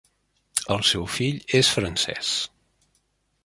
[0.75, 2.33] El seu fill és francès.